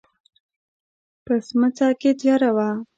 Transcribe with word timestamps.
په 1.25 1.33
سمڅه 1.47 1.87
کې 2.01 2.11
تياره 2.19 2.49
وه. 2.55 2.69